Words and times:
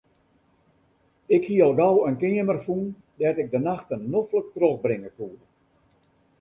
Ik 1.37 1.43
hie 1.49 1.59
al 1.65 1.75
gau 1.81 1.93
in 2.07 2.17
keamer 2.23 2.59
fûn 2.65 2.83
dêr't 3.19 3.41
ik 3.43 3.49
de 3.53 3.59
nachten 3.67 4.01
noflik 4.13 4.47
trochbringe 4.55 5.11
koe. 5.17 5.35